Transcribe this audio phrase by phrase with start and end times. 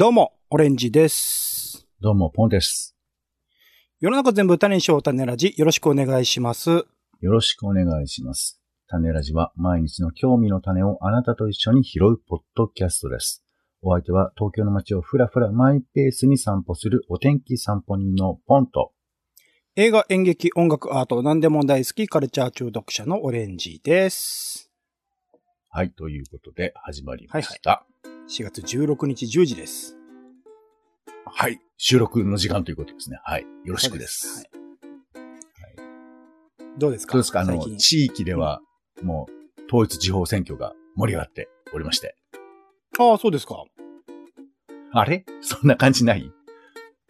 [0.00, 1.86] どうも、オレンジです。
[2.00, 2.96] どうも、ポンです。
[4.00, 6.70] 世の中全部種にしよう種ラジ、よろしくお願いします。
[6.70, 6.86] よ
[7.20, 8.62] ろしくお願いします。
[8.88, 13.44] 種ラジは毎日の興味の種をあなたと一緒に拾うポッドキャストです。
[13.82, 18.92] お相手は東京の街をふらふらマイペースに散歩するお天気散歩人のポンと、
[19.76, 24.70] 映画、演劇、音楽、アート、何でも大好き、カルチャー中毒者のオレンジです。
[25.68, 27.84] はい、ということで始まりました。
[28.30, 29.96] 4月16日10時です。
[31.26, 33.18] はい、収録の時間ということですね。
[33.24, 34.38] はい、よろしくです。
[34.38, 34.50] はい
[36.78, 37.12] どうですか？
[37.14, 37.40] どうですか？
[37.40, 38.60] あの、地域では
[39.02, 39.26] も
[39.58, 42.14] う統一地方選挙が盛り上がっておりまして。
[42.98, 43.64] ああ、そうですか。
[44.92, 45.24] あれ？
[45.42, 46.32] そんな感じない？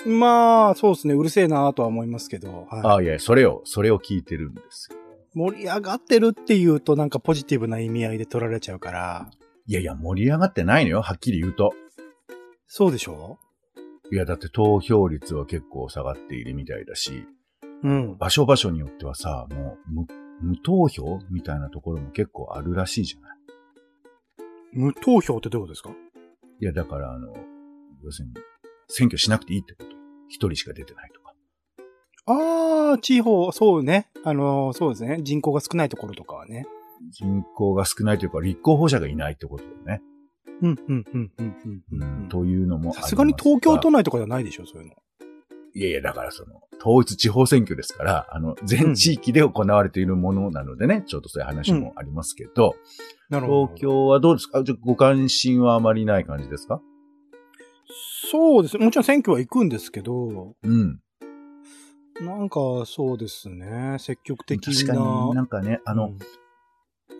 [0.06, 1.14] まあ、そうですね。
[1.14, 2.66] うるせえなとは思いますけど。
[2.70, 4.96] はいああ、いや、それを、それを聞いてるんですよ。
[5.34, 9.30] 盛り上がってるっていうとなんかポジティブな意味合いで取られちゃうから。
[9.70, 11.72] いやいや、盛り上がってないのよ、はっきり言うと。
[12.66, 13.38] そうでしょ？
[14.10, 17.24] いや、だって投票率は結構下がっているみたいだし、
[17.84, 18.16] うん。
[18.18, 20.08] 場所場所によってはさ、もう
[20.42, 23.36] 無、無投票みたいなところも結構あるらしいじゃない？
[24.72, 25.90] 無投票ってどういうことですか？
[26.60, 27.32] いや、だからあの、
[28.02, 28.34] 要するに、
[28.88, 29.90] 選挙しなくていいってこと。
[30.26, 31.32] 一人しか出てないとか。
[32.26, 34.10] ああ、地方、そうね。
[34.24, 35.18] あの、そうですね。
[35.22, 36.66] 人口が少ないところとかはね。
[37.10, 40.02] 人口が少ないというか、立候補者がいないってことだよね。
[40.62, 44.94] うん、うん、うん、うん、うんううんん、というのもさすがに東京都内とかではないでしょ、そういうの。
[45.72, 52.74] いやいや、だからその、統一地方選挙ですから、あの、全地域で行われているものなのでね、ちょっとそういう話もありますけど、
[53.28, 53.66] なるほど。
[53.68, 54.64] 東京はどうですか？
[54.80, 56.80] ご関心はあまりない感じですか？
[58.30, 58.84] そうですね。
[58.84, 61.00] もちろん選挙は行くんですけど、うん。
[62.20, 63.96] なんかそうですね。
[64.00, 64.74] 積極的な。
[64.74, 66.18] 確かになんかね、あの、うん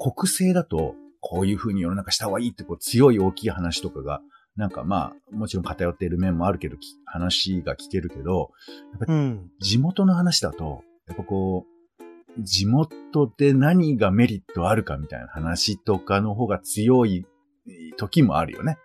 [0.01, 4.23] 国政だと、こういう風に世の中した方がいいって、こう、強い大きい話とかが、
[4.57, 8.51] なんかまあ、もちろん偏っている面もあるけど、話が聞けるけど、
[8.93, 9.39] やっぱり。
[9.61, 11.67] 地元の話だと、やっぱこ
[12.39, 17.27] う、地元で何がメリットあるかみたいな話とかの方が強い
[17.99, 18.79] 時もあるよね。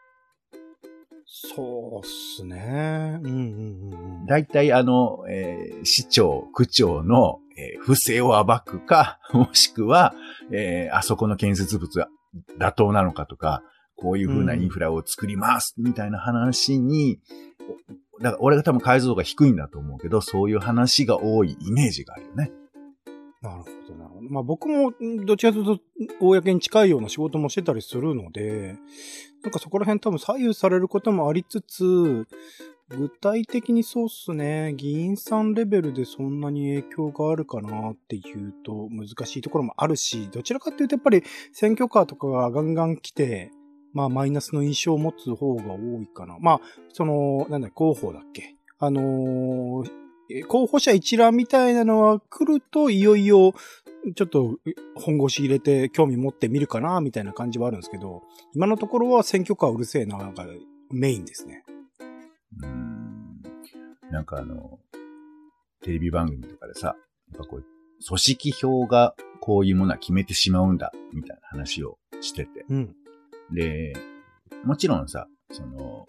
[1.37, 3.19] そうっすね。
[3.21, 4.25] うん、うん、うんうん。
[4.25, 10.13] 大体あの、えー市長、区長の、えー不正を暴くか、 もしくは、
[10.51, 12.07] えーあそこの建設物は
[12.57, 13.63] 妥当なのかとか、
[13.97, 17.19] こういう風なインフラを作ります、みたいな話に、
[18.19, 22.51] おだから俺が多分解像度が低いんだと思うけど、そういう話が多いイメージがあるよね。
[23.41, 24.14] なるほど、なるほど。
[24.29, 24.93] まあ僕も、
[25.25, 25.79] どっちかというと、
[26.19, 28.75] 公に近いような仕事もしてたりするので、
[29.43, 32.27] なんかそこら辺多分左右されることもありつつ、
[32.89, 43.51] 具体的にそうっすね、議員さんレベルでそんなに影響があるかなっていうと難しいところもあるし、どちらかっていうとやっぱり選挙カーとかがガンガン来て、
[43.91, 46.37] まあマイナスの印象を持つ方が多いかな。
[46.39, 46.61] まあ、
[46.93, 48.55] その、なんだ、広報だっけ？
[48.77, 50.04] あのー
[50.47, 53.53] 候補者一覧みたいなのは来ると、いよいよ、
[54.15, 54.59] ちょっと
[54.95, 60.33] 本腰入れて興味持ってみるかな、みたいな感じはあるんですけど、今のところは選挙カーうるせえな、が
[60.91, 61.63] メインですね。
[62.59, 63.41] うーん
[64.11, 64.79] なんかあの、
[65.81, 66.95] テレビ番組とかでさ、
[67.31, 67.65] やっぱこう、
[68.07, 72.65] 組織票がこういうものは決めてしまうんだ、みたいな話をしてて。
[72.69, 72.95] うん。
[73.51, 73.93] で、
[74.63, 76.07] もちろんさ、その、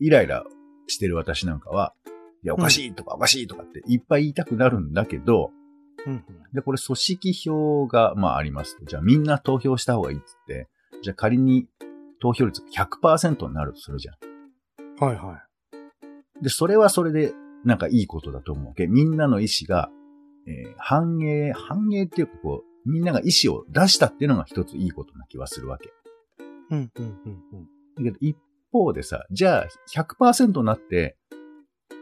[0.00, 0.44] イライラ
[0.86, 1.94] してる私なんかは、
[2.42, 5.50] いや、おかしいとかおかしいとかっていっぱい言いたくなるんだけど、
[6.06, 6.24] うん。
[6.52, 8.84] で、これ組織票が、まあありますと。
[8.84, 10.68] じゃあみんな投票した方がいいっつって、
[11.02, 11.66] じゃあ仮に
[12.20, 15.04] 投票率100%になるとするじゃん。
[15.04, 15.42] はいは
[16.40, 17.32] で、それはそれで、
[17.64, 18.86] なんかいいことだと思うわけ。
[18.86, 19.90] みんなの意思が、
[20.46, 25.88] えー反映、反映っていうかこう、みんなが意思を出したっていうのが一ついいことな気はするわけ。
[25.88, 25.90] い。
[26.70, 27.64] うん、うん、うん、うん。
[27.96, 28.36] だけど一
[28.70, 31.16] 方でさ、じゃあ100%になって、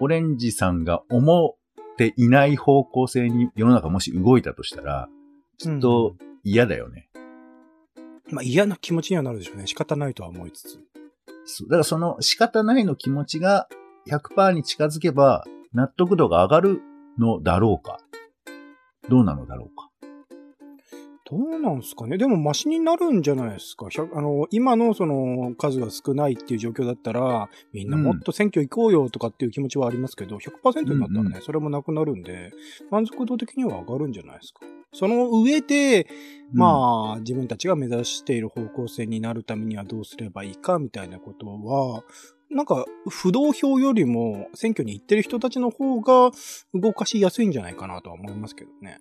[0.01, 5.09] オレンジさんが思っていない方向性に世の中もし動いたとしたら、
[5.59, 7.09] きっと嫌だよね。
[8.31, 9.67] まあ嫌な気持ちにはなるでしょうね。
[9.67, 10.81] 仕方ないとは思いつつ。
[11.47, 13.69] そうだからその仕方ないの気持ちが
[14.09, 16.81] 100%に近づけば納得度が上がる
[17.19, 17.99] のだろうか。
[19.09, 19.74] どうなのだろうか。
[21.35, 23.87] どうなんすかねでもマシになるんじゃないですか。
[23.87, 32.53] 100あの、今のその数が少ないっていう状況だったら、みんなもっと選挙行こうよとかっていう気持ちはありますけど、100%になったらね、うんうんそれもなくなるんで、
[32.91, 34.61] 満足度的には上がるんじゃないですか。
[34.93, 36.07] その上で、
[36.53, 42.05] まあ、自分たちが目指している方向性になるためにはどうすればいいかみたいなことは、
[42.51, 46.31] なんか、不動票よりも選挙に行ってる人たちの方が
[46.73, 49.01] 動かしやすいんじゃないかなとは思いますけどね。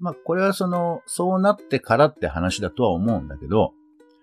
[0.00, 3.72] うんまあ、これはその、そうなってからって話だとは思うんだけど、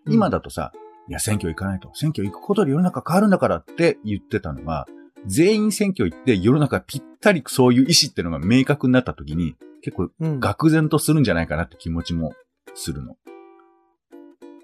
[0.08, 0.72] 今だとさ、
[1.08, 1.92] いや、選挙行かないと。
[1.94, 4.88] 選挙行くことで世の中変わるんだからって言ってたのが、
[5.26, 10.40] 全員選挙行って世の中ぴったりそういう意思っていうのが明確になった時に、結構、うん。
[10.40, 12.34] 愕然とするんじゃないかなって気持ちも
[12.74, 13.16] するの。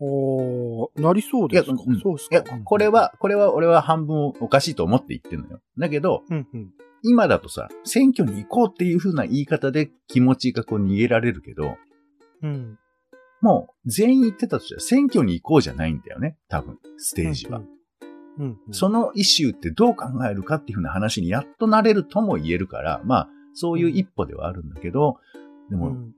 [0.06, 1.76] おーなりそうですか。
[2.02, 5.62] そうですいやか。、これは、これは俺は半分おかしいと思って言ってるのよ。
[5.78, 6.72] だけど、うんうん。
[7.04, 11.78] 今だとさ、選挙に行こうっていう風な言い方で気持ちがこう逃げられるけど、
[12.42, 12.78] うん。
[13.42, 16.38] もう全員言ってたとしたら選挙に行こうじゃないんだよね。
[16.50, 17.60] 多分、ステージは。
[17.60, 17.66] うん
[18.40, 18.58] うん。
[18.68, 18.74] うん。
[18.74, 25.18] そのイシューってどう考えるかっていう風な話にやっとなれるとも言えるから、まあ、そういう一歩ではあるんだけど、
[25.70, 26.14] でも、うん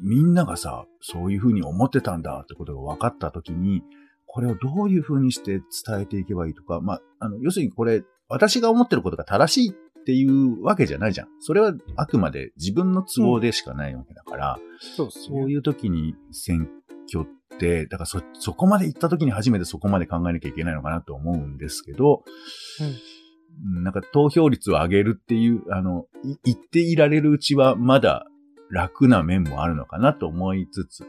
[0.00, 3.82] みんながさ、そういう風に思ってたんだってことが分かったときに、
[4.26, 11.28] これをどういう風にして伝えていけばいいとか、まあ、あの、要するにこれ、私が思ってることが正しいっていうわけじゃないじゃん。
[11.40, 15.40] それはあくまで自分の都合でしかないわけだから、そうですね。
[15.40, 16.68] そういう時に選
[17.12, 22.24] 挙って、だからそ、そこまで行った時に初めてそこまで考えなきゃいけないのかなと思うんですけど、
[22.80, 23.26] うん
[23.58, 28.26] なんか投票率を上げるっていう、あの、い言っていられるうちはまだ
[28.70, 31.06] 楽な面もあるのかなと思いつつ、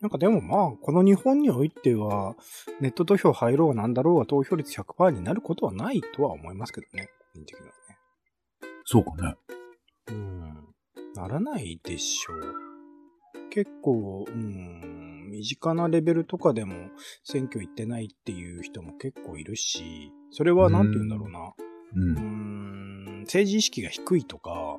[0.00, 2.34] なんかでもまあ、この日本においては、
[2.80, 7.10] ネット投票入ろうがなんだろうが投票率100%になることはないとは思いますけどね。
[7.34, 7.72] 個人的にはね。
[8.86, 9.36] そうかね。
[10.08, 10.68] うん。
[11.14, 13.50] ならないでしょう。
[13.50, 16.74] 結構、うん、身近なレベルとかでも
[17.22, 21.40] 選挙行ってないっていう人も結構いるし、それはなんて言うんだろうな。
[21.40, 22.00] う。
[22.00, 24.78] うんーん、政治意識が低いとか、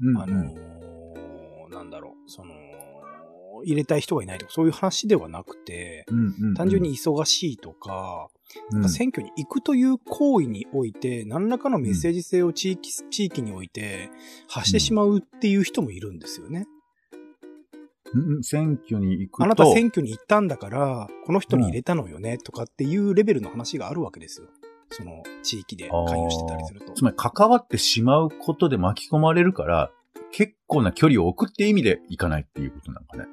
[0.00, 0.91] うん、あのー
[2.32, 2.54] その、
[3.64, 6.54] 入れたい人がいないとか、そういう話ではなくて、うんうんうん。
[6.54, 8.28] 単純に、忙しいとか、
[8.72, 8.88] うん。
[8.88, 14.10] 選挙に行くという行為において、何らかのメッセージ性を地域、地域において
[14.48, 16.66] 発してしまうっていう人もいるんですよね。
[18.14, 18.42] うんうん。
[18.42, 24.48] 選挙に行くと、あなた選挙に行ったんだから、この人に入れたのよね、とかっていうレベルの話があるわけですよ。
[24.90, 26.92] その地域で関与してたりすると。
[26.92, 29.90] つまり関わってしまうことで巻き込まれるから、
[30.32, 33.24] 結構な距離を置くって意味で行かないっていうことなのかね。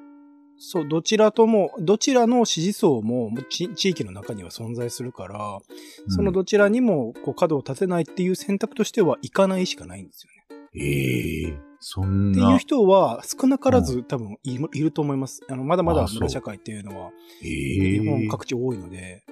[0.62, 5.58] そう、どちらとも、どちらの支持層もち地域の中には存在するから、
[6.08, 10.40] そのどちらにもこう角を立てないっていう選択としては行かないしかないんですよね。
[10.74, 12.58] ええそんっていうな。
[12.58, 15.40] 人は少なからず多分い,、いると思います。
[15.48, 17.10] あの、まだまだ村社会っていうのは
[17.42, 19.24] え日本え各地多いので、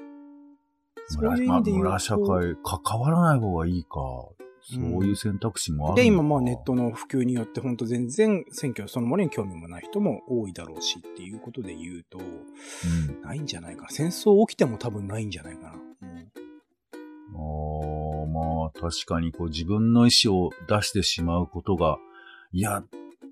[1.09, 3.91] そう村いう意味で言うとまあ村社会、関わらない方がいいか。
[4.75, 6.03] そういう選択肢もあるのか。
[6.03, 13.23] で、今まあネットの普及によって本当全然選挙そのものに興味もない人も多いだろうしっていうことで言うと、うん。
[13.23, 13.89] ないんじゃないかな。
[13.91, 15.73] 戦争起きても多分ないんじゃないかな。
[16.03, 16.29] うん。
[17.35, 21.99] あーまあ、確かにこう自分の意思を出してしまうことが、
[22.53, 22.83] いや、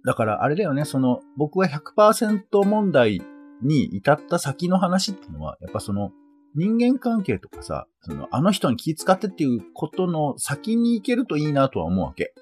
[0.04, 3.22] だからあれだよね、その、僕は100%問題
[3.62, 6.12] に至った先の話っていうのは、やっぱその、
[6.56, 12.34] 人間関係とかさ、その、あの人に気遣ってっていうことの先に行けるといいなとは思うわけ。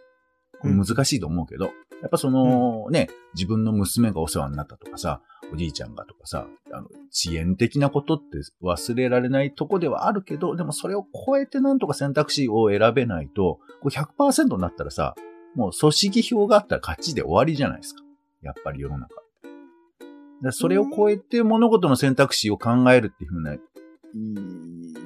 [0.61, 1.67] これ難しいと思うけど、
[2.01, 5.21] やっぱその、ね、自分の娘がお世話になったとかさ、
[5.53, 15.15] おじいちゃんがとかさ、あの、遅延的なことって忘れられないとこではあるけど、でもそれを超えてなんとか選択肢を選べないと、こう100%になったらさ、
[15.55, 18.03] もう組織票があったら勝ちで終わりじゃないですか。
[18.43, 19.15] やっぱり世の中。
[20.53, 23.57] それを超えて物事の選択肢を考えるっていうふうな、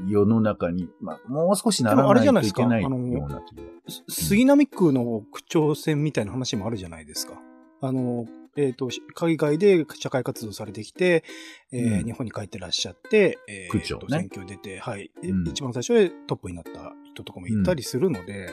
[0.06, 3.62] 世の中に、まあ、もう少しならでもあれじゃないといけないないですかあのような気が。
[3.88, 7.40] す杉並区の区長選みたいな話もあるじゃないですか。
[7.80, 11.24] あの、えっ、と、し海外で社会活動されてきて、
[11.72, 18.50] えーうん日本に帰ってらっしゃって、えー区長ねと選挙出て、はい、えうん一番最初でトップになった人とかもいたりするので、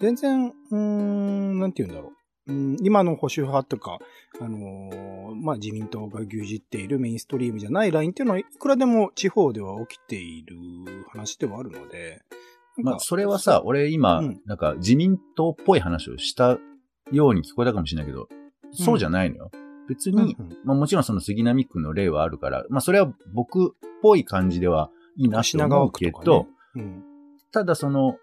[0.00, 2.23] 全然、うーん、なんて言うんだろう。
[2.46, 3.98] うん今の保守派とか、
[4.40, 10.56] あのーまあ、自民党が牛耳っているメインストリームじゃないラインっていうのは、いくらでも地方では起きている
[11.08, 12.22] 話ではあるので、
[12.76, 14.40] まあ、それはさ、俺今、うん。
[14.46, 16.58] なんか自民党っぽい話をした
[17.12, 18.28] ように聞こえたかもしれないけど、
[18.72, 19.50] そうじゃないのよ。
[19.88, 20.58] 別に、うんうん。
[20.64, 23.70] まあもちろんその杉並区の例はあるから、まあそれは僕っ
[24.02, 27.04] ぽい感じではいいなと品思うけどね、、うん。
[27.52, 28.16] ただその、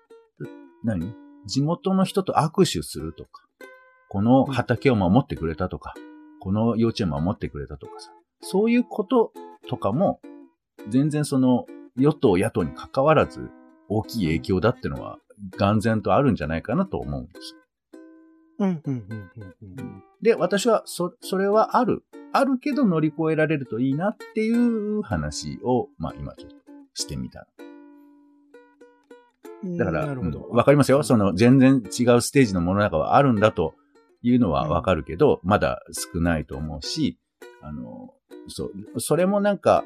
[0.83, 1.15] 何？
[1.45, 3.43] 地元の人と握手するとか、
[4.11, 5.93] この畑を守ってくれたとか、
[6.41, 9.31] この幼稚園守ってくれたとかさ、そういうこと
[9.69, 10.19] とかも、
[10.89, 11.65] 全然その、
[11.95, 13.49] 与党野党に関わらず、
[13.87, 15.17] 大きい影響だってのは、
[15.57, 17.55] 眼前とあるんじゃないかなと思うんです。
[18.59, 20.03] うん、うん、うん、うんうん。
[20.21, 22.03] で、私は、そ、それはある。
[22.33, 26.57] あるけど乗り越えられるといいなっていう話を、まあ今ちょっと
[26.95, 27.47] してみた。
[29.63, 30.05] だから、
[30.49, 31.01] わかりますよ。
[31.03, 33.73] その、全然違うステージのものの中はあるんだと
[34.21, 37.19] いうのはわかるけど、まだ少ないと思うし、
[37.61, 38.13] あの、
[38.47, 39.83] そう、それもなんか、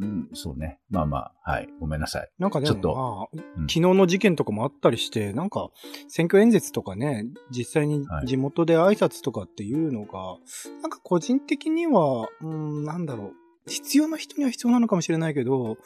[0.00, 0.80] うん、そうね。
[0.90, 1.68] まあまあ、はい。
[1.78, 2.28] ごめんなさい。
[2.40, 5.70] なんかでちょっとも、まあ、うん昨日の事件とかもあったりして、なんか、
[6.08, 10.36] 選挙演説とかね、実際にはい地元で挨拶とかっていうのが、
[10.82, 13.34] なんか個人的には、うん、なんだろ
[13.66, 15.78] う、必要な人には必要なのかもしれないけど、こ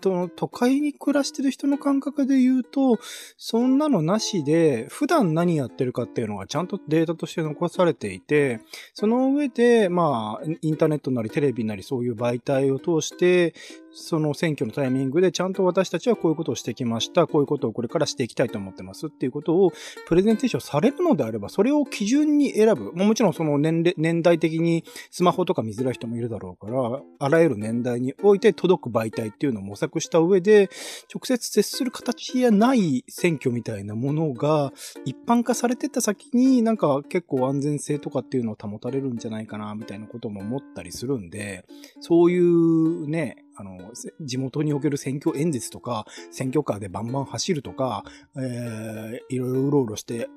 [0.00, 2.98] と都会に暮らしてる人の感覚で言うと、
[3.36, 8.60] そんなのなしで、普段何やってるかっていうのがちゃんとデータとして残されていて、
[8.92, 13.54] その上で、まあ、インターネットなりテレビなりそういう媒体を通して、
[13.94, 17.26] その選挙のタイミングでちゃんと私たちはこういうことをしてきました。
[17.26, 19.72] こういうことをこれからしていきたいと思ってますっていうことを
[20.06, 22.92] プレゼンテーションされるのであれば、それを基準に選ぶ。
[22.92, 30.68] もちろんその年齢、年代的にスマホとか見づらい人もいるだろうから、あらゆる年代において届く媒体っていうのを模索した上で、
[31.12, 34.72] 直接接する形やない選挙みたいなものが
[35.04, 41.64] 一般化されてた先になんか結構安全性とかっていうのを保たれるんじゃないかなみたいなことも思ったりするんで、
[42.00, 48.04] そういうね、あの、せ地元における選挙演説とか、選挙カーでバンバン走るとか、
[48.36, 50.28] えー、いろいろうろうろして、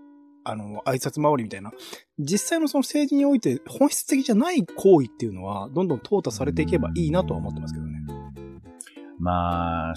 [0.44, 1.72] あの、挨拶回りみたいな、
[2.20, 8.00] 実際のその政治において本質的じゃない行為っていうのは、どんどん淘汰されていけばいいなとは思ってますけどね。
[9.20, 9.94] まあ、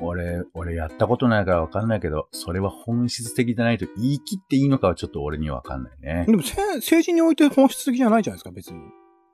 [0.00, 6.24] 俺、俺やったことないからわかんないけど、それは本質的じゃないと言い切っていいのかはちょっと俺にはわかんないね。
[6.26, 8.80] でも、せ政治において本質的じゃないじゃないですか、別に。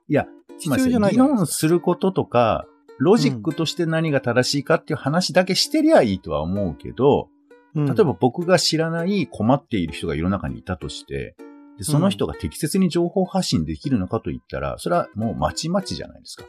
[0.07, 0.27] いや、
[0.59, 2.67] 必要じゃない議じゃないですか論することとか、
[2.99, 7.29] ロジックとして何が正しいかっていう話だけしてりゃいいとは思うけど、
[7.75, 7.85] うん。
[7.85, 11.35] 例えば僕が知らない困っている人が世の中にいたとして、
[11.77, 16.45] でその人が適切に情報発信できるのかと言ったら、それはもうまちまちじゃないですか。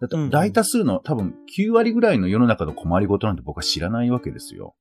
[0.00, 4.74] だって大多数の多分9割ぐらいの世の中の困りごとなんて僕は知らないわけですよ。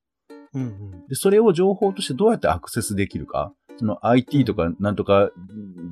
[0.53, 1.07] うんうん。
[1.07, 5.31] で、それを情報としてどうやってアクセスできるか、その IT とかなんとか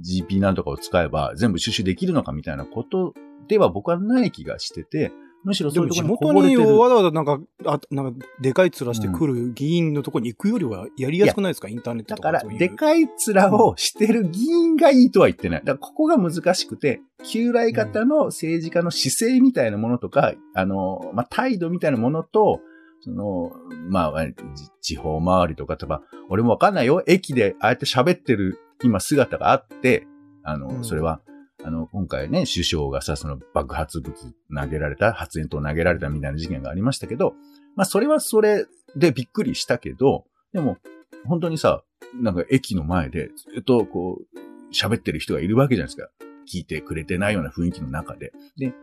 [0.03, 3.13] GP なんとかを使えば全部収集できるのかみたいなこと
[3.47, 5.11] では僕はない気がしてて、
[5.43, 11.67] むしろでそういうところにこぼれわざわざなんか、あなんか、でかい面してくる議員のところに行くよりはやりやすくないですか？
[11.67, 15.59] インターネットだからとかそういう。、でかい面をしてる議員がいいとは言ってない。
[15.61, 22.61] だから、ここが難しくて、旧来型の政治家の姿勢みたいなものとか、あの、まあ、態度みたいなものと、
[23.03, 23.51] その、
[23.89, 24.33] まあ、じ
[24.81, 27.03] 地方周りとか、例えば、俺もわかんないよ。
[27.07, 30.07] 駅でああやって喋ってる今姿があって、
[30.43, 31.21] あの、うんそれは、
[31.63, 34.15] あの、今回ね、首相がさ、その爆発物
[34.55, 37.33] 投げられた、発煙筒投げられたみたいな事件がありましたけど、
[37.75, 38.65] まあ、それはそれ
[38.95, 40.77] でびっくりしたけど、でも、
[41.25, 41.83] 本当にさ、
[42.15, 46.09] なんか駅の前でずっとこう、喋ってる人がいるわけじゃないですか。
[46.51, 48.31] 聞いてくれてないような雰囲気の中で。
[48.57, 48.73] で、も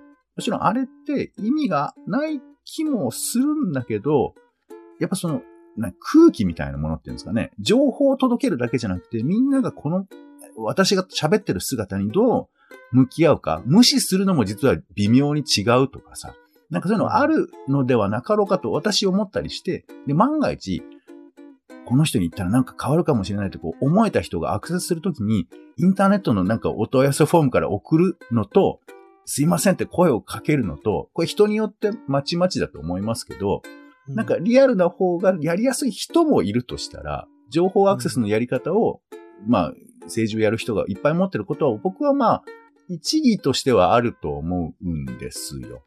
[0.42, 4.34] ちろんあれって意味がない気もするんだけど、
[5.00, 5.42] やっぱその、
[6.00, 10.06] 空気みたいなものっていうんですかね、情報を届けるだけじゃなくて、みんながこの、
[10.56, 12.48] 私が喋ってる姿にどう
[12.92, 16.34] 向き合うか、無視するのも実は微妙に違うとかさ、
[16.70, 20.82] なんかそういうのあるのではなかろうかと私思ったりして、で、万が一、
[21.86, 25.48] この人に言ったらなんか変わるかもしれないとこう思えた人がアクセスするときに、
[25.78, 28.80] インターネットのなんかお問い合わせフォームから送るのと、
[29.30, 33.60] すいませんって声をかけるのと、これ人によってまちまちだと思いますけど、
[34.06, 39.02] なんかリアルな方がやりやすい人もいるとしたら、情報アクセスのやり方を、
[39.46, 39.72] まあ、
[40.04, 42.44] 政治をやる人がいっぱい持ってることは、僕はまあ、
[42.88, 45.82] 一義としてはあると思うんですよ。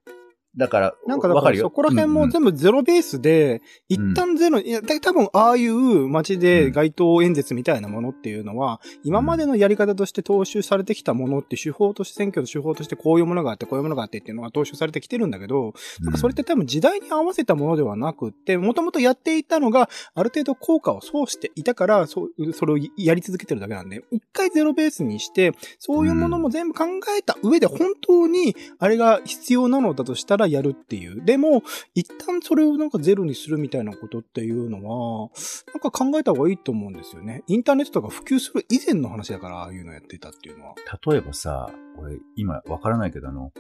[0.58, 1.58] だから、なんかだから。
[1.58, 26.86] そこら辺も全部ゼロベースで、一旦ゼロ、いや、だ多分ああいう街で街頭演説みたいなものっていうのは、今までのやり方として踏襲されてきたものって手法として、選挙の手法としてこういうものがあって、こういうものがあってっていうのが踏襲されてきてるんだけど、なんかそれって多分時代に合わせたものではなくって、もともとやっていたのが、ある程度効果を奏していたから、そう、それをやり続けてるだけなんで、一回ゼロベースにして、そういうものも全部考
[27.18, 31.24] えた上で本当にあれが必要なのだとしたらやるっていう。
[31.26, 31.64] でも、
[31.96, 35.30] 一旦それをなんかゼロにするみたいなことっていうのは、
[35.74, 37.44] なんか考えた方がいいと思うんですよね。
[37.48, 40.76] インターネットとか普及する以前の話だから、ああいうのやってたっていうのは。
[41.08, 43.52] 例えばさ、俺今わからないけどあの、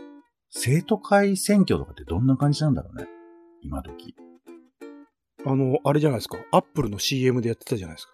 [0.49, 3.07] 生徒会選挙とかってどんな感じなんだろうね？
[3.63, 4.15] 今時。
[5.45, 6.37] あの、あれじゃないですか。
[6.51, 8.13] アップルの CM でやってたじゃないですか。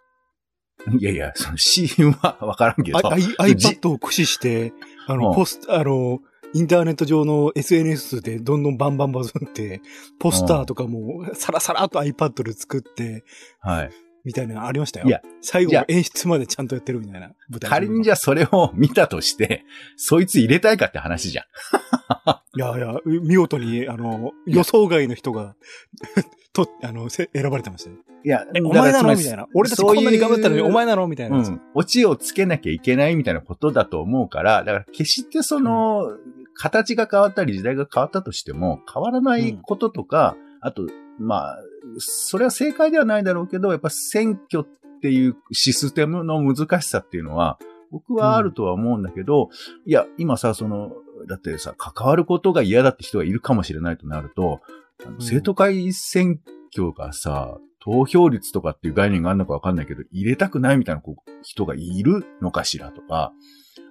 [0.98, 3.00] いやいや、その CM はわからんけど。
[3.00, 4.74] iPad を駆使して、
[5.08, 6.20] あの、うんポスト、あの、
[6.54, 9.82] インターネット上の SNS でどんどんバンバンバズって、
[10.20, 13.24] ポスターとかもサラサラっと iPad で作って、
[13.60, 13.92] はい。
[14.24, 15.08] みたいなのありましたよ。
[15.08, 17.70] いや、最後演出までちゃんとやってるみたいな舞台。
[17.70, 19.64] 仮にじゃあそれを見たとして、
[19.96, 21.46] そいつ入れたいかって話じゃん。
[22.58, 25.56] いやいや、見事に、あの、予想外の人が、
[26.52, 27.98] と、あの、せ選ばれてましたよ。
[28.26, 29.16] いや、え、お前なの？
[29.16, 29.48] みたいな。
[29.54, 31.08] 俺たちこんなに頑張ったのに、お前なの？
[31.08, 31.38] みたいな。
[31.38, 31.62] うん。
[31.76, 36.18] オチをつけなきゃいけないみたいなことだと思うから、だから決してその、
[36.58, 40.88] 形が変わったり時代が変わったとしても、変わらないこととか、あと、
[41.20, 41.58] まあ、
[42.00, 47.60] それは正解ではないだろうけど、やっぱ選挙っていうシステムの難しさっていうのは、
[47.92, 49.50] 僕はあるとは思うんだけど、
[49.86, 50.92] いや、今さ、その、
[51.28, 54.62] だってさ、関わることが嫌だって人がいるかもしれないとなると、
[55.06, 55.22] あのうん。
[55.22, 56.40] 生徒会選
[56.74, 63.32] 挙がさ、投票率とかっていう概念があるのかわかんないけど、入れたくないみたいなこう人がいるのかしらとか、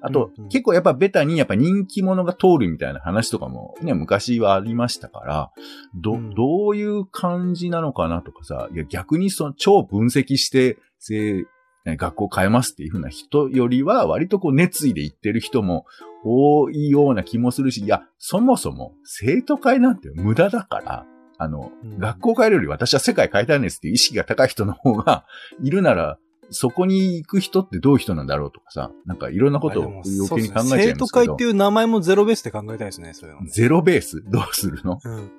[0.03, 0.49] あと、うんうん。
[0.51, 5.53] 結構やっぱベタにやっぱ人気者が通るみたいな話とかもね、昔はありましたから、
[5.95, 6.35] ど、うん。
[6.35, 11.45] どういう感じなのかなとかさ、いや逆にその超分析して、せ
[11.85, 15.87] ね学校変えますっていう風な人よりは、割とこう熱意で言ってる人も
[16.25, 21.07] 多いような気もするし、いや、そもそも生徒会なんて無駄だから、
[21.39, 21.99] あの、うん。
[21.99, 25.25] 学校変えるより私は世界変えたいんですっていう意識が高い人の方が
[25.63, 26.19] いるなら、
[26.51, 31.45] そこに行く人ってどういう人なんだろうとかさ、なんかいろんなことを余計に考えちゃいますそうですね生けど徒会って。
[31.45, 33.51] いう名前もゼロベースで考えたいですね、そういうのね。
[33.51, 34.23] ゼロベース？
[34.31, 35.01] どうするの？
[35.05, 35.31] うん。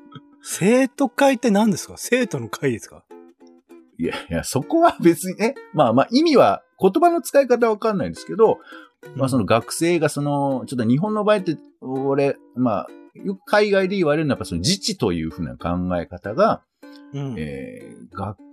[0.41, 1.95] 生徒会って何ですか？
[1.97, 3.03] 生徒の会ですか？
[3.97, 8.59] いやいや、そこは別にね、まあまあ意味は、言葉の使い方はわかんないんですけど、
[9.15, 16.61] まあその学生がその、ちょっと日本の場合って、俺、まあ、よく海外で言われるのはやっぱその自治というふうな考え方が、
[17.13, 17.35] うん。
[17.37, 17.97] えー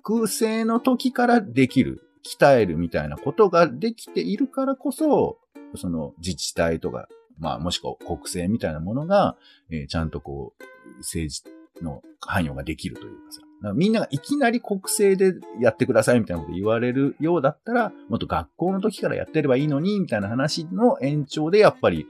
[0.06, 5.38] 学生の時からできる、鍛えるみたいなことができているからこそ、
[5.76, 9.37] その自治体とか、まあもしくは国政みたいなものが、
[9.71, 11.43] えーちゃんとこう、政治
[11.83, 13.40] の関与ができるというかさ。
[13.64, 22.07] かみんながいきなり国政でやってくださいみたいなこと言われるようだったら、もっと学校の時からやってればいいのに、みたいな話の延長でやっぱり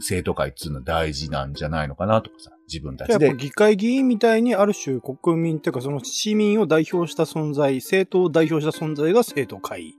[0.00, 9.94] 生徒会っていうのは大事なんじゃないのかなとかさ、自分たちで議会議員みたいにある種国民っていうかその市民を代表した存在、政党を代表した存在が生徒会。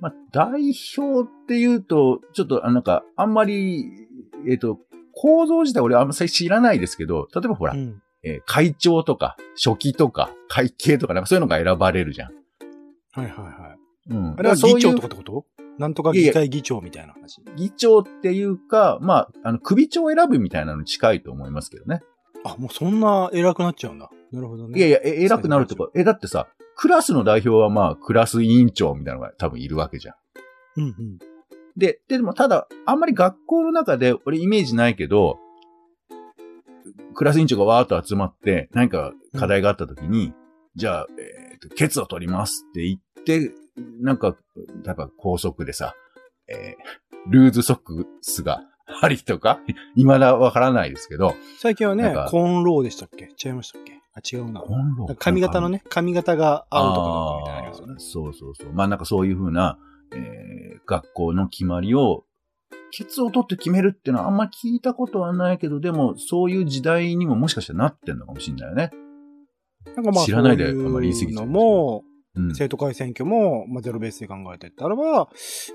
[0.00, 3.86] まあ、代表っていうと、ちょっと、あなんか、あんまり、
[4.48, 4.78] えっ、と、
[5.14, 8.02] 構造自体俺あんまり知らないですけど、例えばほら、うん。
[8.22, 12.32] えー会長とか、書記とか、会計とか、なんかそういうのが選ばれるじゃん。
[13.12, 14.10] はいはいはい。
[14.10, 14.34] うん。
[14.38, 15.46] あれは議長とかってこと？
[15.78, 17.42] なんとか議会議長みたいな話。
[17.56, 22.02] 議長っていうか、まあ、あの、首長を選ぶみたいなのに近いと思いますけどね。
[22.44, 24.10] あ、もうそんな偉くなっちゃうんだ。
[24.32, 24.78] なるほどね。
[24.78, 30.14] いやいや、え偉くなるとか、え、だってさ、クラスの代表はまあ、クラス委員長みたいなのが多分いるわけじゃん。
[30.76, 31.18] うんうん。
[31.76, 35.38] で、でもただ、あんまり学校の中で、俺イメージないけど、
[37.14, 40.32] クラス委員長がわーっと集まって、何か課題があった時に、
[40.74, 43.52] じゃあ、えーと、ケツを取りますって言って、
[44.00, 44.36] なんか、
[44.84, 45.94] 例えば高速でさ、
[46.48, 48.60] えールーズソックスが
[49.02, 49.58] ありとか、
[49.96, 53.28] 未だわからないですけど、最近はねコーンローでしたっけ？
[53.44, 54.00] 違いましたっけ？
[54.14, 54.60] あ、違うな。
[54.60, 57.94] コンロ髪型のね、髪型が合うとかどうかみたいなのありますよね。
[57.98, 58.72] そうそうそう。
[58.72, 59.78] まあなんかそういうふうな、
[60.14, 62.24] えー学校の決まりを、
[62.92, 68.90] ケツを取って決めるっていうのはあんま聞いたことはないけど、でもそういう時代にももしかしたらなってんのかもしれないよね。
[69.96, 72.04] なんかまあ、知らないであんまり言い過ぎちゃのいましたけども、
[72.36, 72.54] うん。
[72.54, 75.30] 生徒会選挙も、まあ、ゼロベースで考えてったらば、やっぱ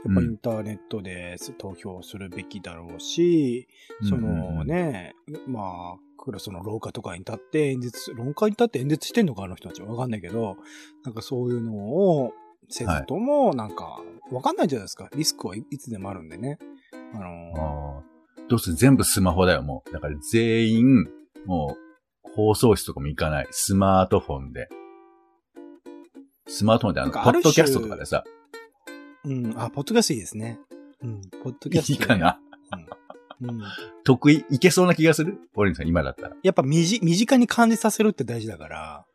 [0.05, 3.67] うんインターネットで投票するべきだろうし、
[4.07, 5.15] そのね、
[5.47, 10.57] まあ、クラスの廊下とかに立って演説、廊下に立って演説してんのかあの人たちわかんないけど、
[11.03, 12.33] なんかそういうのを
[12.69, 15.09] せずとも、なんか、わかんないじゃないですか。
[15.15, 16.57] リスクはいいつでもあるんでね。
[17.13, 18.11] あのあー
[18.49, 19.93] どうする全部スマホだよ、もう。
[19.93, 21.07] だから全員、
[21.45, 21.77] も
[22.25, 23.47] う、放送室とかも行かない。
[23.51, 24.67] スマートフォンで。
[26.47, 28.23] スマートフォンであの、ポッドキャストとかでさ、
[29.23, 30.59] うん、あ、ポッドキャストいいですね。
[31.03, 32.39] うん、ポッドキャスト、いいかな。
[33.41, 33.49] うん。
[33.49, 33.61] うん。
[34.03, 35.37] 得意、いけそうな気がする？
[35.55, 36.35] 俺さん、今だったら。
[36.43, 39.05] やっぱ身近身近に感じさせるって大事だから、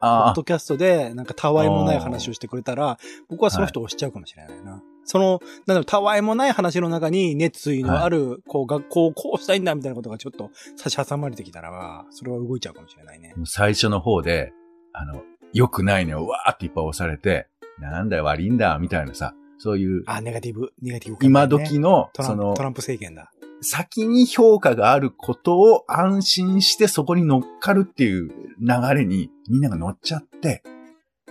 [0.00, 4.82] ポッあドキャストでなんかたわいもない話をしてくれたら、僕はその人を押しちゃうかもしれないな。
[5.04, 13.34] その、なんだろう、たわいもない話の中に熱意のある、こう、学校をこうしたいんだみたいなことがちょっと差し挟まれてきたらば、それは動いちゃうかもしれないね。
[13.44, 14.52] 最初の方で、
[14.92, 17.48] あの、良くないねをわーっていっぱい押されて、
[17.80, 23.30] なんだよ、悪いんだ、みたいなさ、そういう、あ、ネガティブ、ネガティブ、今時の、そのト、ランプ政権だ。
[23.62, 30.62] 先に評価があることを安心してそこに乗っかるっていう流れにみんなが乗っちゃって、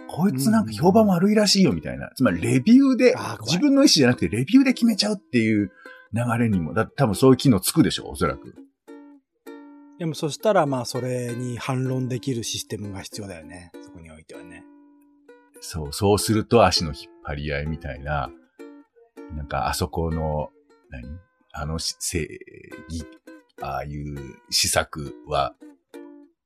[0.08, 2.12] こいつなんか評判悪いらしいよみたいな。
[2.16, 5.72] つまりレビューで自分の意思じゃなくてレビューで決めちゃうっていう
[6.14, 8.56] 流れにも、だ多分そういう機能つくでしょ、おそらく。
[10.00, 13.72] でもそしたら、まあ、それに反論できるシステムが必要だよね。
[13.84, 14.64] そこにおいてはね。
[15.60, 18.32] そう、そうすると足の引っ張り合いみたいな、
[19.36, 20.52] なんかあそこの、
[20.90, 21.20] 何？
[21.52, 22.28] あの、正
[22.90, 23.06] 義、
[23.62, 25.54] ああいう施策は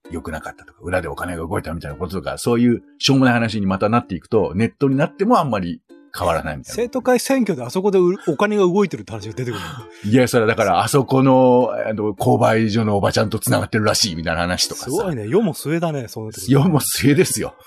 [0.09, 5.83] 良くなかったとか、裏でお金が動いたみたいなこととか、そういうしょうもない話にまたなっていくと、ネットになってもあんまり
[6.15, 6.75] 変わらないみたいな。
[6.75, 9.63] 生徒会選挙であそこでうお金が動いてるって話が出てくる。
[10.05, 14.85] いや、それはだから、あそこの、あの、購買所のおばちゃんと繋がってるらしいみたいな話とかさ。
[14.85, 15.27] すごいね。
[15.27, 17.55] 世も末だね、そう世も末ですよ。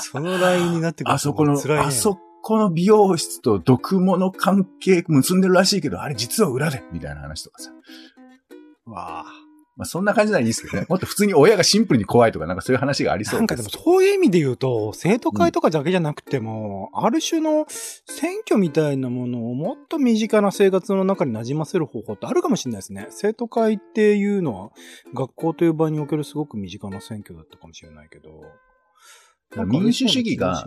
[0.00, 7.72] そのラインになってくるあそこの、辛いね、あそこの美容室と毒物関係結んでるらしいけど、あれ実は裏で、みたいな話とかさ。
[8.86, 9.45] わあ。
[9.76, 10.86] まあそんな感じならいいですけどね。
[10.90, 23.08] もっと普通に親がシンプルに怖いとか、なんかそういう話がありそうなんかでもそういう意味で言うと、生徒会とかだけじゃなくても、ある種の選挙みたいなものをもっと身近な生活の中に馴染ませる方法ってあるかもしれないですね。
[23.10, 24.70] 生徒会っていうのは、
[25.14, 28.30] 学校という場におけるすごく身近な選挙だったかもしれないけど。
[29.66, 30.66] 民主主義が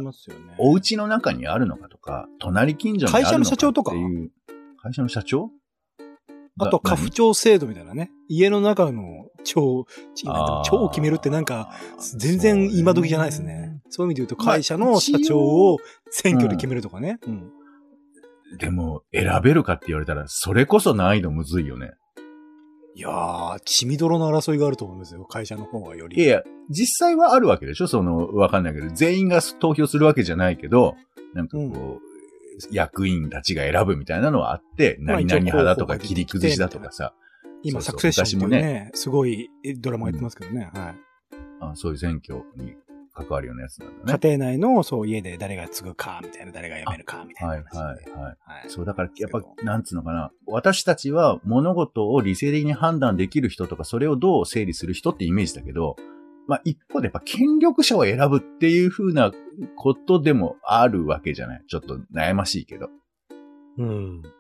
[0.58, 3.92] お家の中にあるのかとか、隣近所にあるのか会社の社長とか？
[3.92, 4.32] っていう。
[4.82, 5.52] 会社の社長？
[6.60, 8.12] あと、が家父長制度みたいなね。
[8.28, 11.72] 家の中の長、長を決めるってなんか、
[12.18, 13.82] 全然今時じゃないですね。。
[13.90, 15.78] そういう意味で言うと、会社の社長を
[16.10, 17.20] 選挙で決めるとかね。
[17.26, 17.50] うん。
[18.58, 21.94] でも、選べるかって言われたら、それこそ難易度むずいよね。
[22.96, 25.24] いやー、血みどろの争いがあると思いますよ。
[25.26, 26.18] 会社の方がより。
[26.18, 27.88] いやいや、実際はあるわけでしょ？
[27.88, 30.96] その、わかんないけど、全員が投票するわけじゃないけど、
[31.34, 32.00] なんかこう、うん
[32.72, 37.14] 役員たちが選ぶみたいなのはあって、まあ何々派だとか、切り崩しだとかさ、
[37.64, 40.70] 今、そうそうサクセッションっていう昔ね、すごいドラマやってますけどね。
[40.74, 40.96] はい。
[41.62, 42.76] あそういう選挙に
[43.14, 44.20] 関わるようなやつなんだね。
[44.22, 47.64] 家庭内の、そう、家で誰が継ぐか、みたいな、誰が辞めるか、みたいなはい。
[47.64, 48.24] はいはい。
[48.24, 50.32] はいそう、だから、やっぱなんつうのかな。
[50.48, 55.98] 私たちは物事を理性的に判断できる人とか、それをどう整理する人ってイメージだけど、
[56.50, 59.32] まあ、一方でやっぱ権力者を選ぶっていう風な
[59.76, 61.64] ことでもあるわけじゃない。
[61.68, 62.90] ちょっと悩ましいけど。
[63.78, 64.24] うん。
[64.24, 64.34] だか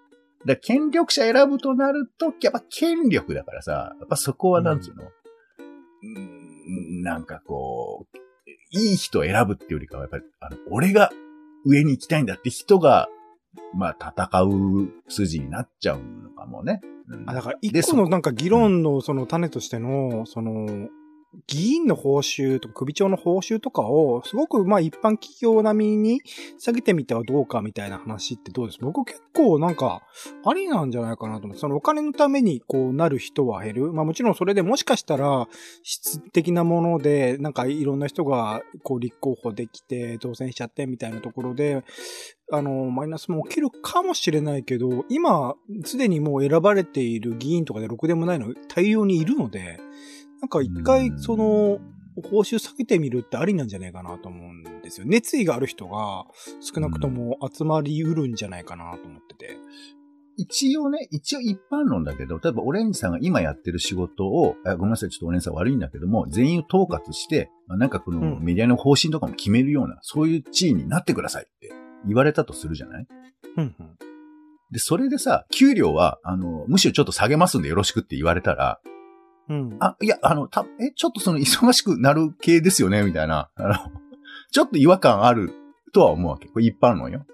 [0.48, 8.17] ら権力者選ぶとなると、やっぱ権力だからさ、やっぱそこはなんつうの、うん、なんかこう、
[8.72, 11.12] いい人を選ぶっていうよりかは、やっぱり、あの、俺が
[11.63, 13.08] 上に行きたいんだって人が、
[13.76, 16.82] まあ、戦う筋になっちゃうのかもね。
[17.08, 20.89] うんあ、だから、で一個のなんか議論のその種としての、その、
[21.48, 26.22] 議員の報酬とか首長の報酬とかを、すごくまあ一般企業並みに
[26.58, 28.80] 下げてみてはどうかみたいな話ってどうです？
[28.82, 30.02] 僕結構なんか、
[30.44, 33.94] ありなんじゃないかなと思って、そのお金のためにこうなる人は減る。
[33.94, 35.48] まあもちろんそれでもしかしたら
[35.84, 41.84] 質的なもので、なんかいろんな人がこう立候補できて当選しちゃってみたいなところで、
[42.52, 45.54] あの、マイナスも起きるかもしれないけど、今、
[45.86, 49.80] すでにもう選ばれている議員とかでろくでもないの大量にいるので、
[50.41, 51.80] なんか一回、その、
[52.30, 55.06] 報酬下げてみるってありなんじゃないかなと思うんですよ。
[55.08, 56.25] 熱意がある人が
[56.60, 59.58] 少なくとも集まりうるんじゃないかなと思ってて。
[60.36, 71.71] 一応ね、一応一般論だけど、例えばオレンジさんが今やってる仕事を、あごめんなさい、ちょっとオレンジさん悪いんだけども、全員を統括して、まあなんかこのうんメディアの方針とかも決めるような、そういう地位になってくださいって
[72.06, 73.08] 言われたとするじゃない？
[73.58, 73.97] うんうん。
[74.71, 78.82] で、それでさ、給料は、あの、むしろちょっと下げますんでよろしくって言われたら、
[79.49, 79.77] うん。
[79.79, 83.75] あ、いや、あの、た、え、ちょっとその忙しくなる系ですよねみたいな、あの、
[84.51, 85.51] ちょっと違和感ある
[85.91, 86.47] とは思うわけ。
[86.47, 87.25] これ一般論よ。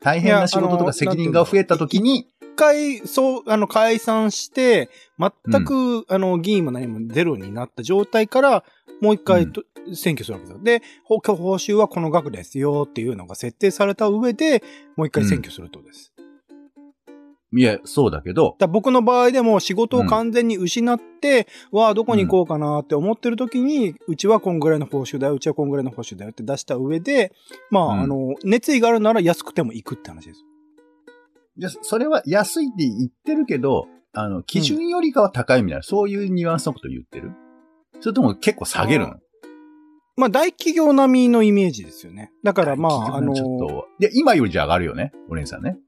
[0.00, 8.64] 大変な仕事とか責任が増えた時に、一回、そう、あの、解散して、全く、あの、議員も何もゼロになった状態から、
[9.00, 10.62] もう一回と、選挙するわけですよ。
[10.62, 14.62] で、報報酬はこの額ですよっていうのが設定された上で、
[14.96, 16.12] もう一回選挙するとです。
[17.50, 27.32] いや、そうだけど、だ僕の場合でも仕事を完全に失って、わあ、どこに行こうかなって思ってる時に、うちはこんぐらいの報酬だよ、うちはこんぐらいの報酬だよって出した上で、
[27.70, 30.44] まあ、うんあの、熱意があるなら安くても行くって話です。
[31.56, 37.32] じゃそれは安いって言ってるけど、あの、基準よりかは高いみたいな、そういうニュアンスのこと言ってる？
[38.00, 39.14] それとも結構下げるの？
[40.16, 42.30] まあ、大企業並みのイメージですよね。
[42.42, 45.78] だからまあ、あの、ちょっと、で、今よりじゃ上がるよね、オレンジさんね。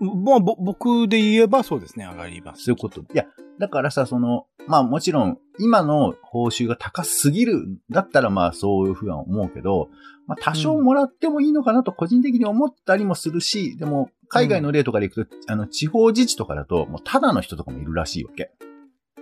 [0.00, 2.64] まあ、ぼ僕で言えばそうですね、上がります。
[2.64, 3.00] そういうこと。
[3.00, 3.26] いや、
[3.58, 9.88] だからさ、その、まあもちろん、今の報酬が高すぎるんだったら、まあそういうふうには思うけど、
[10.26, 18.52] まあ多少もらってもいいのかなと個人的に思ったりもするし、でも、海外の例とかでいくと、あの、地方自治とかだと、もうただの人とかもいるらしいわけ。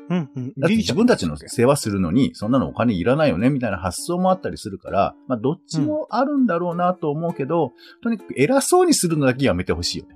[0.09, 0.53] うんうん。
[0.57, 10.16] だって自分たちの世話するのに、そんなのお金いらないよね、みたいな発想もあったりするから、まあどっちもあるんだろうなと思うけど、とにかく偉そうにするのだけやめてほしいよね。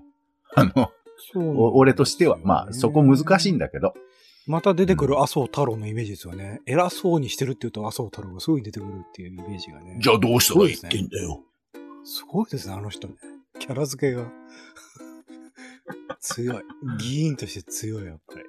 [0.56, 0.90] あの、
[1.74, 3.94] 俺としては、まあそこ難しいんだけど、
[4.46, 6.60] また出てくる麻生太郎のイメージですよね。
[6.66, 10.00] 偉そうにしてるって言うと麻生太郎がすぐに出てくるっていうイメージがね。
[10.08, 11.42] ゃあどうしたらいいってんだよ。
[12.04, 13.14] すごいですね、あの人ね。
[13.58, 14.30] キャラ付けが。
[16.20, 16.62] 強い。
[16.98, 18.44] 議員として強い、やっぱり。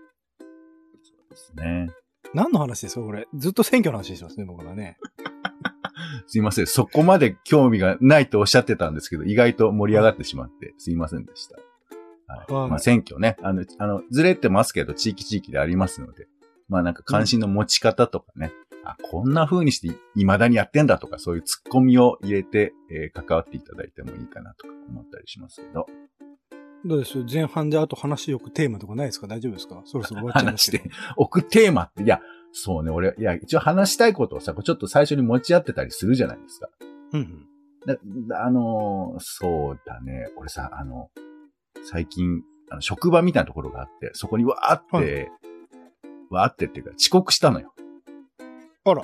[1.29, 1.89] ですね。
[2.33, 3.27] 何の話ですかこれ。
[3.35, 4.97] ずっと選挙の話してますね、僕らね。
[6.27, 6.67] すいません。
[6.67, 11.57] そこまで興味がないとおっしゃってたんですけど、意外と盛り上がってしまって、すいませんでした。
[12.37, 12.53] はい。
[12.53, 16.27] はいまあ、選挙ね、あの、あの、ずれてますけど、地域地域でありますので、
[16.69, 18.51] まあなんか関心の持ち方とかね、
[18.83, 25.85] あ、こんな風にして未だにやってんだとか、そういうツッコミを入れて、えー関わっていただいてもいいかなとか思ったりしますけど、
[26.83, 27.23] どうです？
[27.31, 29.27] 前半であと話よくテーマとかないですか？
[29.27, 29.83] 大丈夫ですか？
[29.85, 32.21] そろそろ終わっちゃいま話しすけどて。、置くテーマって、いや、
[32.53, 36.69] そうね、俺、いや、一応話したいことをさ、ちょっと最初に持ち合ってたりするじゃないですか。
[37.13, 38.33] うんうん。
[38.33, 40.27] あのーそうだね。
[40.37, 41.09] 俺さ、あの、
[41.83, 45.31] 最近、あの職場みたいなところがあって、そこにわーって、
[46.29, 47.73] わーってっていうか遅刻したのよ。
[48.85, 49.03] あら。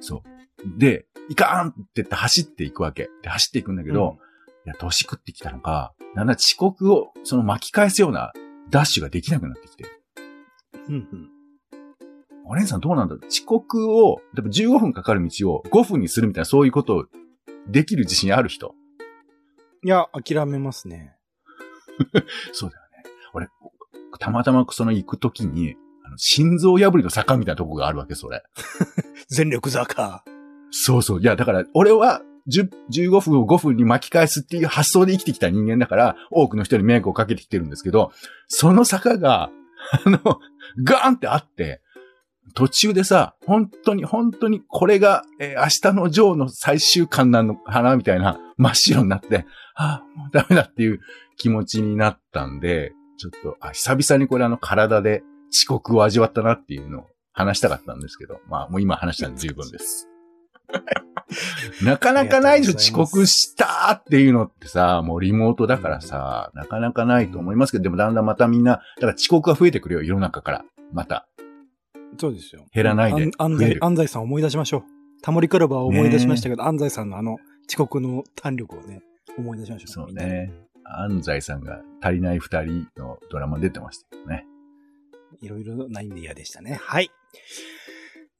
[0.00, 0.78] そう。
[0.78, 3.08] で、いかんって言って走っていくわけ。
[3.22, 4.18] で、走っていくんだけど、
[4.66, 8.32] いや、年食ってきたのか、なんだ遅刻を、その巻き返すような
[8.70, 9.84] ダッシュができなくなってきて。
[10.88, 11.30] うんうん。
[12.46, 13.26] お姉さんどうなんだろう？
[13.26, 17.06] 遅刻を、でも15分かかる道を5分にするみたいな、そういうことを
[17.66, 18.74] できる自信ある人？
[19.82, 21.13] いや、諦めますね。
[22.52, 23.10] そうだよね。
[23.32, 23.48] 俺、
[24.18, 28.42] たまたまその行くときに、あの、心臓破りの坂みたいなとこがあるわけ、それ。
[29.28, 30.24] 全力坂。
[30.70, 31.20] そうそう。
[31.20, 38.12] いや、だから、俺は、10 15分を5分に巻き返すっていう発想で生きてきた人間だから、多くの人に迷惑をかけてきてるんですけど、
[38.48, 39.50] その坂が、
[40.04, 40.18] あの、
[40.82, 41.80] ガーンってあって、
[42.54, 51.00] 途中でさ、本当に、本当に、これが、えー明日のジョーの最終巻なのかなみたいな、真っ白になって、ああ、もうダメだっていう
[51.36, 60.08] 気持ちになったんで、ちょっと、あ、久々にこれあの体で遅刻を味わったなっていうのを話したかったんですけど、まあもう今話したんで十分です。
[61.82, 70.64] なかなかないでしょ、遅刻したっていうのってさ、もうリモートだからさ、なかなかないと思いますけど、でもだんだんまたみんな、だから遅刻が増えてくるよ、世の中から。
[70.92, 71.26] また。
[72.18, 72.66] そうですよ。
[72.72, 74.82] 減らないで安西、安西さん思い出しましょう。
[75.22, 79.02] タモリクラブは思い出しましたけど、安西さんのあの遅刻の弾力をね、
[79.38, 79.88] 思い出しましょう。
[79.88, 80.52] そうね。
[80.84, 84.46] 安西さんが足りない二人のドラマ出てましたけどね。
[85.40, 86.78] いろいろないんで嫌でしたね。
[86.82, 87.10] はい。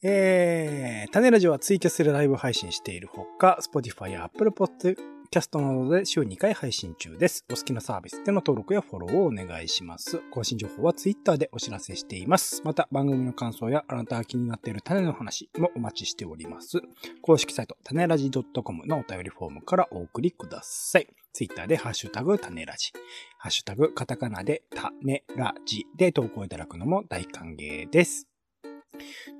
[0.02, 7.44] えー、種ラジオはツイキャスでライブ配信しているほか、Spotify や Apple Podcast キャストなどで週2回配信中です。
[7.50, 10.20] お好きなサービスでの登録やフォローをお願いします。
[10.30, 12.62] 更新情報は Twitter でお知らせしています。
[12.64, 16.80] また、番組の感想やあなたが気になっている種の話もお待ちしております。
[17.20, 21.08] 公式サイト、種ラジ .com のお便りフォームからお送りください。
[21.32, 22.92] Twitter でハッシュタグ種ラジ。
[23.38, 28.28] ハッシュタグカタカナで種ラジで投稿いただくのも大歓迎です。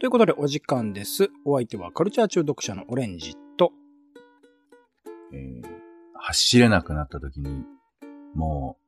[0.01, 1.31] ということでお時間です。
[1.45, 3.71] お相手はカルチャー中毒者のオレンジと、
[5.33, 5.84] えー
[6.27, 7.65] 走れなくなった時に、
[8.35, 8.79] も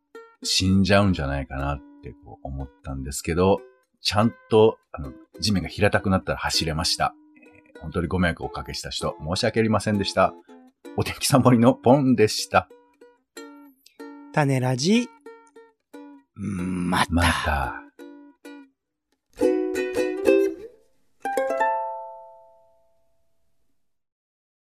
[0.42, 3.60] う死んじゃうんじゃないかなってこう思ったんですけど、
[4.00, 7.14] ちゃんと、あの、地面が平たくなったら走れました。
[7.36, 10.32] えー本当にご迷惑をおかけした人、申し訳ありませんでした。
[10.96, 12.68] お天気サンボリのポンでした。
[14.32, 15.10] 種ラジ、
[16.34, 17.12] また。
[17.12, 17.85] また。